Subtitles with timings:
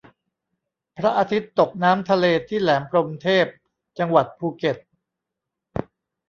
[0.97, 3.47] พระอาทิตย์ตกน้ำทะเลที่แหลมพรหมเทพ
[3.99, 4.77] จังหวัดภูเก็ต